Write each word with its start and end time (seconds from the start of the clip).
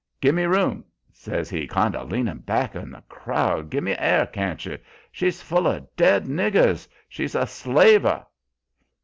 "'Give 0.19 0.33
me 0.33 0.45
room!' 0.45 0.83
says 1.13 1.47
he, 1.51 1.67
kind 1.67 1.95
o' 1.95 2.03
leanin' 2.03 2.39
back 2.39 2.75
on 2.75 2.89
the 2.89 3.03
crowd. 3.07 3.69
'Give 3.69 3.83
me 3.83 3.95
air, 3.97 4.25
can't 4.25 4.65
you? 4.65 4.79
She's 5.11 5.43
full 5.43 5.67
o' 5.67 5.87
dead 5.95 6.25
niggers. 6.25 6.87
She's 7.07 7.35
a 7.35 7.45
slaver.' 7.45 8.25